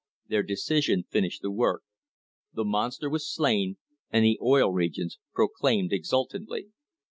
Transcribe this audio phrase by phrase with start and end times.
[0.27, 1.83] This decision finished the work.
[2.55, 3.77] The "Monster" was slain,
[4.11, 6.69] the Oil Regions proclaimed exultantly.